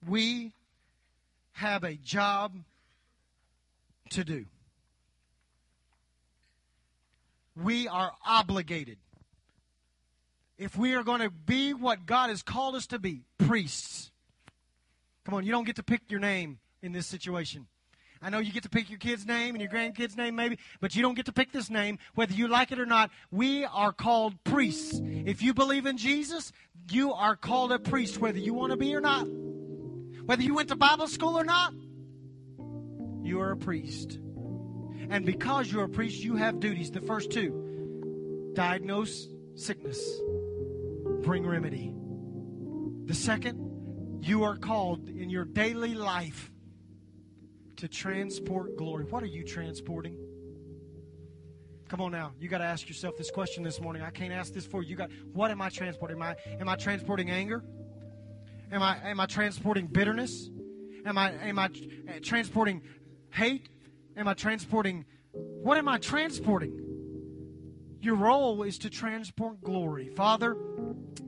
[0.07, 0.51] We
[1.53, 2.53] have a job
[4.11, 4.45] to do.
[7.55, 8.97] We are obligated.
[10.57, 14.11] If we are going to be what God has called us to be, priests.
[15.25, 17.67] Come on, you don't get to pick your name in this situation.
[18.21, 20.95] I know you get to pick your kid's name and your grandkid's name, maybe, but
[20.95, 23.11] you don't get to pick this name, whether you like it or not.
[23.31, 24.99] We are called priests.
[25.03, 26.51] If you believe in Jesus,
[26.89, 29.27] you are called a priest, whether you want to be or not.
[30.25, 31.73] Whether you went to Bible school or not,
[33.21, 34.19] you are a priest.
[35.09, 36.91] And because you're a priest, you have duties.
[36.91, 39.99] The first two diagnose sickness,
[41.21, 41.93] bring remedy.
[43.05, 46.51] The second, you are called in your daily life
[47.77, 49.05] to transport glory.
[49.05, 50.17] What are you transporting?
[51.87, 52.31] Come on now.
[52.39, 54.01] You got to ask yourself this question this morning.
[54.01, 54.89] I can't ask this for you.
[54.89, 56.17] You got what am I transporting?
[56.17, 57.63] Am I am I transporting anger?
[58.71, 60.49] Am I am I transporting bitterness?
[61.05, 61.69] Am I am I
[62.07, 62.81] eh, transporting
[63.29, 63.69] hate?
[64.17, 65.05] Am I transporting?
[65.33, 66.81] What am I transporting?
[67.99, 70.09] Your role is to transport glory.
[70.09, 70.55] Father,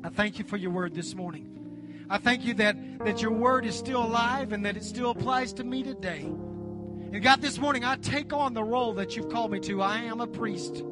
[0.03, 2.05] I thank you for your word this morning.
[2.09, 5.51] I thank you that, that your word is still alive and that it still applies
[5.53, 6.21] to me today.
[6.21, 9.81] And God, this morning I take on the role that you've called me to.
[9.81, 10.83] I am a priest.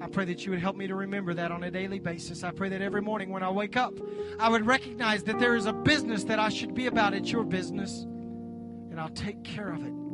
[0.00, 2.42] I pray that you would help me to remember that on a daily basis.
[2.42, 3.94] I pray that every morning when I wake up,
[4.40, 7.14] I would recognize that there is a business that I should be about.
[7.14, 8.02] It's your business.
[8.02, 10.07] And I'll take care of it.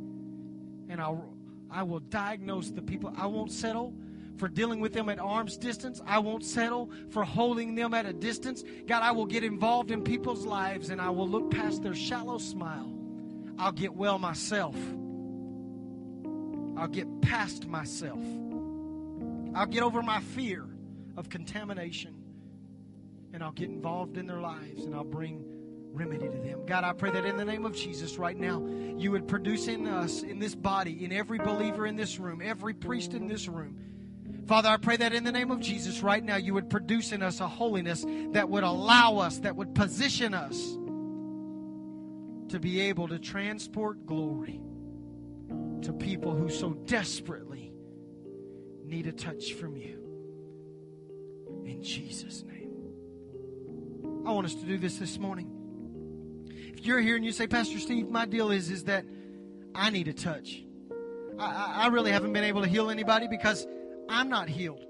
[0.95, 1.25] And I'll,
[1.73, 3.13] I will diagnose the people.
[3.17, 3.93] I won't settle
[4.37, 6.01] for dealing with them at arm's distance.
[6.07, 8.63] I won't settle for holding them at a distance.
[8.87, 12.39] God, I will get involved in people's lives and I will look past their shallow
[12.39, 12.93] smile.
[13.59, 14.77] I'll get well myself.
[16.77, 18.23] I'll get past myself.
[19.53, 20.65] I'll get over my fear
[21.17, 22.15] of contamination
[23.33, 25.54] and I'll get involved in their lives and I'll bring
[25.95, 26.67] remedy to them.
[26.67, 28.61] God, I pray that in the name of Jesus right now,
[28.97, 32.75] you would produce in us, in this body, in every believer in this room, every
[32.75, 33.79] priest in this room.
[34.47, 37.23] Father, I pray that in the name of Jesus right now, you would produce in
[37.23, 40.59] us a holiness that would allow us, that would position us
[42.49, 44.61] to be able to transport glory
[45.83, 47.73] to people who so desperately
[48.85, 49.99] need a touch from you.
[51.65, 52.55] In Jesus' name.
[54.27, 55.54] I want us to do this this morning.
[56.77, 59.05] If you're here and you say, Pastor Steve, my deal is, is that
[59.77, 60.65] I need a touch.
[61.39, 63.65] I, I really haven't been able to heal anybody because
[64.09, 64.85] I'm not healed.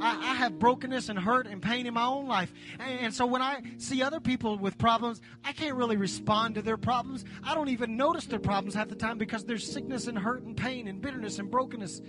[0.00, 2.50] I, I, have brokenness and hurt and pain in my own life.
[2.80, 6.62] And, and, so when I see other people with problems, I can't really respond to
[6.62, 7.26] their problems.
[7.44, 10.56] I don't even notice their problems half the time because there's sickness and hurt and
[10.56, 12.00] pain and bitterness and brokenness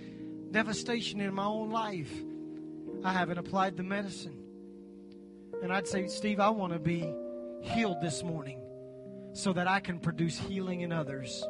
[0.50, 2.10] devastation in my own life.
[3.04, 4.38] I haven't applied the medicine.
[5.62, 7.06] And I'd say, Steve, I want to be
[7.60, 8.63] healed this morning
[9.34, 11.44] so that I can produce healing in others.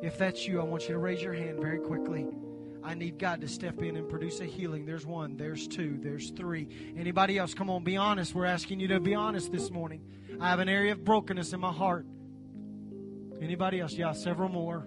[0.00, 2.26] If that's you, I want you to raise your hand very quickly.
[2.82, 4.86] I need God to step in and produce a healing.
[4.86, 6.68] There's one, there's two, there's three.
[6.96, 7.52] Anybody else?
[7.52, 8.34] Come on, be honest.
[8.34, 10.00] We're asking you to be honest this morning.
[10.40, 12.06] I have an area of brokenness in my heart.
[13.42, 13.92] Anybody else?
[13.92, 14.86] Yeah, several more.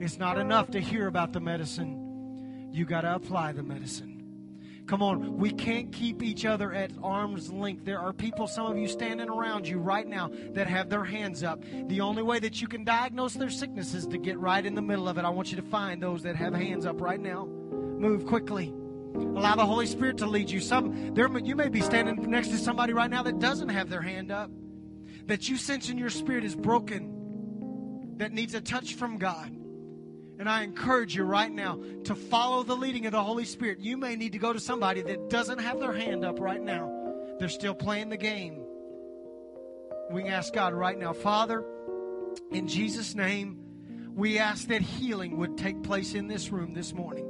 [0.00, 2.70] It's not enough to hear about the medicine.
[2.72, 4.17] You got to apply the medicine.
[4.88, 7.84] Come on, we can't keep each other at arm's length.
[7.84, 11.42] There are people, some of you standing around you right now, that have their hands
[11.42, 11.62] up.
[11.88, 14.80] The only way that you can diagnose their sickness is to get right in the
[14.80, 15.26] middle of it.
[15.26, 17.44] I want you to find those that have hands up right now.
[17.44, 18.72] Move quickly.
[19.14, 20.60] Allow the Holy Spirit to lead you.
[20.60, 24.00] Some there you may be standing next to somebody right now that doesn't have their
[24.02, 24.50] hand up.
[25.26, 28.14] That you sense in your spirit is broken.
[28.16, 29.54] That needs a touch from God.
[30.38, 33.80] And I encourage you right now to follow the leading of the Holy Spirit.
[33.80, 36.94] You may need to go to somebody that doesn't have their hand up right now.
[37.40, 38.62] They're still playing the game.
[40.12, 41.64] We ask God right now, Father,
[42.52, 43.58] in Jesus' name,
[44.14, 47.26] we ask that healing would take place in this room this morning.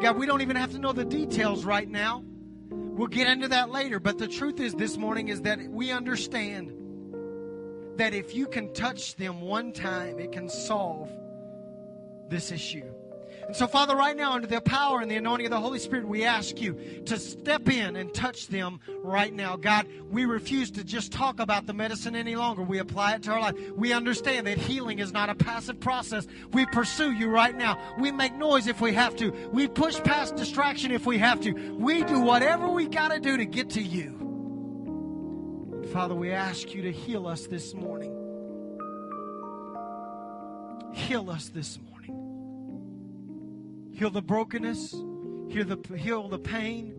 [0.00, 2.24] God, we don't even have to know the details right now.
[2.70, 4.00] We'll get into that later.
[4.00, 6.72] But the truth is, this morning, is that we understand
[7.96, 11.10] that if you can touch them one time, it can solve
[12.32, 12.82] this issue.
[13.46, 16.06] And so, Father, right now, under the power and the anointing of the Holy Spirit,
[16.06, 19.56] we ask you to step in and touch them right now.
[19.56, 22.62] God, we refuse to just talk about the medicine any longer.
[22.62, 23.56] We apply it to our life.
[23.72, 26.26] We understand that healing is not a passive process.
[26.52, 27.78] We pursue you right now.
[27.98, 29.32] We make noise if we have to.
[29.52, 31.52] We push past distraction if we have to.
[31.74, 34.20] We do whatever we got to do to get to you.
[35.92, 38.16] Father, we ask you to heal us this morning.
[40.94, 41.91] Heal us this morning.
[43.92, 44.92] Heal the brokenness,
[45.48, 46.94] heal the, heal the pain,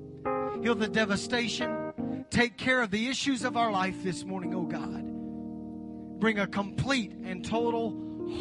[0.62, 1.94] heal the devastation.
[2.30, 6.20] Take care of the issues of our life this morning, oh God.
[6.20, 7.92] Bring a complete and total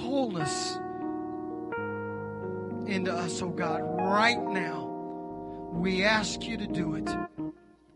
[0.00, 0.76] wholeness
[2.86, 4.88] into us, oh God, right now.
[5.72, 7.09] We ask you to do it.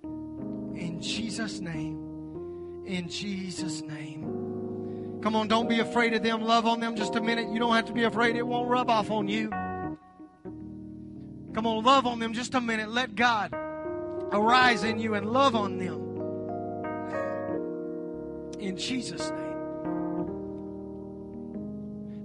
[0.02, 2.82] In Jesus' name.
[2.86, 5.20] In Jesus' name.
[5.22, 6.40] Come on, don't be afraid of them.
[6.40, 7.52] Love on them just a minute.
[7.52, 8.36] You don't have to be afraid.
[8.36, 9.50] It won't rub off on you.
[11.56, 12.90] Come on, love on them just a minute.
[12.90, 13.50] Let God
[14.30, 16.02] arise in you and love on them.
[18.60, 19.56] In Jesus' name.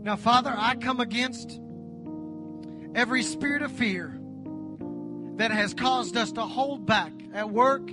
[0.04, 1.62] Now, Father, I come against
[2.94, 4.20] every spirit of fear
[5.38, 7.88] that has caused us to hold back at work,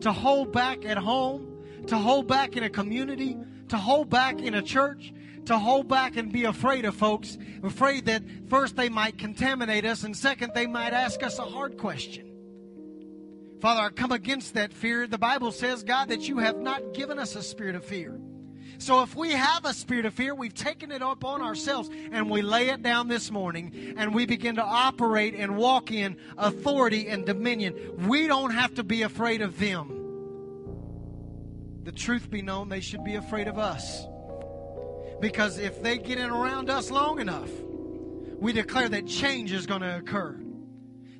[0.00, 3.36] to hold back at home, to hold back in a community,
[3.68, 5.12] to hold back in a church,
[5.46, 10.04] to hold back and be afraid of folks, afraid that first they might contaminate us,
[10.04, 12.28] and second, they might ask us a hard question.
[13.60, 15.06] Father, I come against that fear.
[15.06, 18.20] The Bible says, God, that you have not given us a spirit of fear.
[18.78, 22.28] So if we have a spirit of fear, we've taken it up on ourselves and
[22.28, 27.06] we lay it down this morning and we begin to operate and walk in authority
[27.06, 27.76] and dominion.
[28.08, 29.98] We don't have to be afraid of them.
[31.84, 34.04] The truth be known, they should be afraid of us.
[35.22, 37.48] Because if they get in around us long enough,
[38.40, 40.36] we declare that change is going to occur.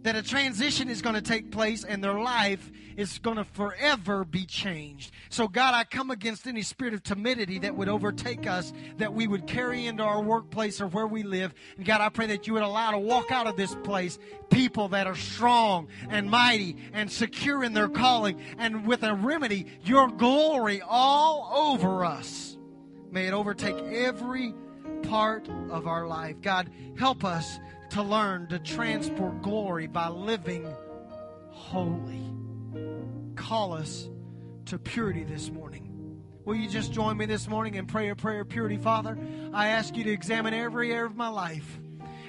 [0.02, 4.24] That a transition is going to take place and their life is going to forever
[4.24, 5.12] be changed.
[5.28, 9.28] So, God, I come against any spirit of timidity that would overtake us, that we
[9.28, 11.54] would carry into our workplace or where we live.
[11.76, 14.18] And, God, I pray that you would allow to walk out of this place
[14.50, 19.66] people that are strong and mighty and secure in their calling and with a remedy,
[19.84, 22.52] your glory all over us.
[23.12, 24.54] May it overtake every
[25.02, 26.40] part of our life.
[26.40, 27.60] God, help us
[27.90, 30.66] to learn to transport glory by living
[31.50, 32.22] holy.
[33.36, 34.08] Call us
[34.64, 36.22] to purity this morning.
[36.46, 39.18] Will you just join me this morning a prayer of purity, Father?
[39.52, 41.78] I ask you to examine every area of my life.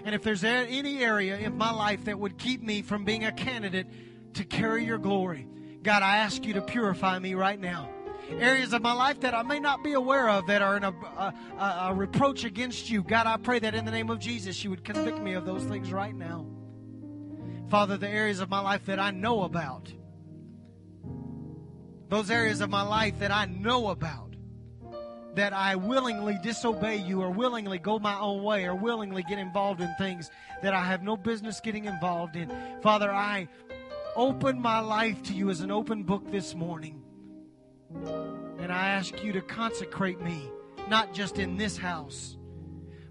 [0.03, 3.31] And if there's any area in my life that would keep me from being a
[3.31, 3.88] candidate
[4.34, 5.47] to carry your glory,
[5.81, 7.89] God, I ask you to purify me right now
[8.39, 10.91] areas of my life that I may not be aware of that are in a,
[10.91, 11.34] a,
[11.89, 13.03] a, reproach against you.
[13.03, 15.63] God, I pray that in the name of Jesus, you would convict me of those
[15.63, 16.45] things right now.
[17.69, 19.91] Father, the areas of my life that I know about,
[22.09, 24.36] those areas of my life that I know about,
[25.36, 29.81] that I willingly disobey you or willingly go my own way or willingly get involved
[29.81, 30.29] in things
[30.61, 32.51] that I have no business getting involved in.
[32.81, 33.47] Father, I
[34.15, 37.03] open my life to you as an open book this morning.
[38.60, 40.50] And I ask you to consecrate me,
[40.89, 42.38] not just in this house,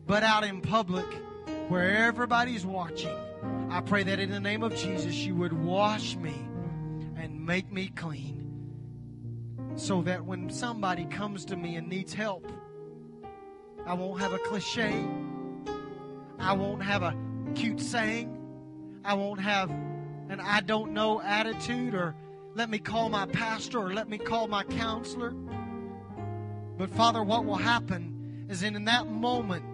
[0.06, 1.06] but out in public
[1.68, 3.16] where everybody's watching.
[3.70, 6.34] I pray that in the name of Jesus, you would wash me
[7.16, 8.42] and make me clean
[9.76, 12.50] so that when somebody comes to me and needs help,
[13.86, 15.04] I won't have a cliche.
[16.38, 17.16] I won't have a
[17.54, 18.38] cute saying.
[19.04, 22.14] I won't have an I don't know attitude or
[22.54, 25.30] let me call my pastor or let me call my counselor.
[26.78, 29.64] But Father, what will happen is in that moment,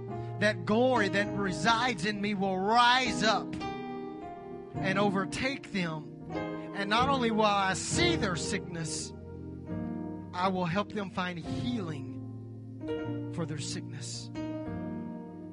[0.41, 3.53] that glory that resides in me will rise up
[4.76, 6.05] and overtake them.
[6.74, 9.12] And not only will I see their sickness,
[10.33, 12.20] I will help them find healing
[13.33, 14.31] for their sickness.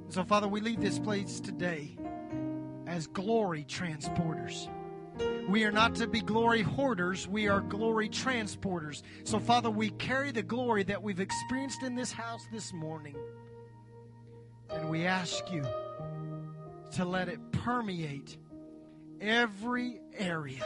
[0.09, 1.97] So, Father, we leave this place today
[2.86, 4.69] as glory transporters.
[5.47, 9.03] We are not to be glory hoarders, we are glory transporters.
[9.24, 13.16] So, Father, we carry the glory that we've experienced in this house this morning.
[14.70, 15.63] And we ask you
[16.93, 18.38] to let it permeate
[19.22, 20.66] every area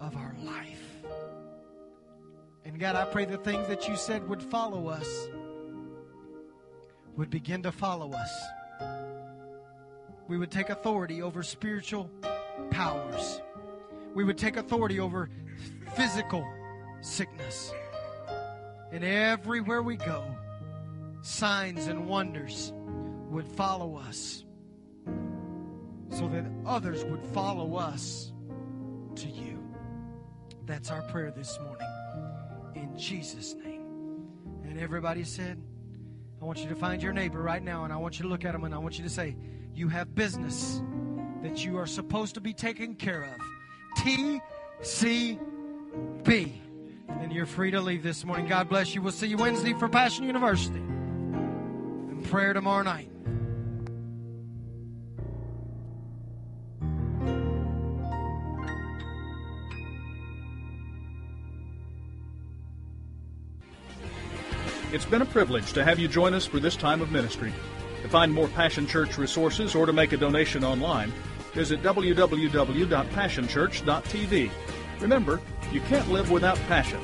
[0.00, 0.84] of our life.
[2.64, 5.28] And God, I pray the things that you said would follow us
[7.16, 8.30] would begin to follow us.
[10.28, 12.08] We would take authority over spiritual
[12.70, 13.40] powers.
[14.14, 15.30] We would take authority over
[15.94, 16.46] physical
[17.00, 17.72] sickness.
[18.90, 20.24] And everywhere we go,
[21.22, 22.72] signs and wonders
[23.30, 24.44] would follow us
[26.10, 28.32] so that others would follow us
[29.16, 29.62] to you.
[30.64, 31.86] That's our prayer this morning.
[32.74, 33.84] In Jesus' name.
[34.64, 35.60] And everybody said,
[36.40, 38.44] I want you to find your neighbor right now and I want you to look
[38.44, 39.36] at him and I want you to say,
[39.74, 40.80] You have business
[41.42, 43.36] that you are supposed to be taken care of.
[43.98, 45.38] TCB.
[47.08, 48.46] And you're free to leave this morning.
[48.46, 49.02] God bless you.
[49.02, 53.10] We'll see you Wednesday for Passion University and prayer tomorrow night.
[64.90, 67.52] It's been a privilege to have you join us for this time of ministry.
[68.02, 71.12] To find more Passion Church resources or to make a donation online,
[71.52, 74.50] visit www.passionchurch.tv.
[75.00, 75.40] Remember,
[75.72, 77.00] you can't live without passion.